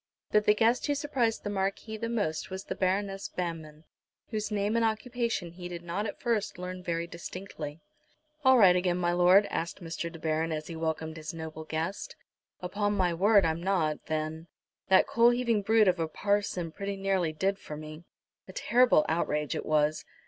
[0.31, 3.83] But the guest who surprised the Marquis the most, was the Baroness Banmann,
[4.31, 7.81] whose name and occupation he did not at first learn very distinctly.
[8.43, 10.11] "All right again, my lord?" asked Mr.
[10.11, 12.15] De Baron, as he welcomed his noble guest.
[12.61, 14.47] "Upon my word I'm not, then.
[14.87, 18.03] That coal heaving brute of a parson pretty nearly did for me."
[18.47, 20.03] "A terrible outrage it was."